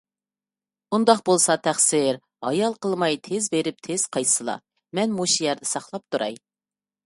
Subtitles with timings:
[0.95, 2.17] ئۇنداق بولسا تەقسىر،
[2.47, 4.59] ھايال قىلماي تېز بېرىپ تېز قايتسىلا!
[5.01, 6.45] مەن مۇشۇ يەردە ساقلاپ تۇراي.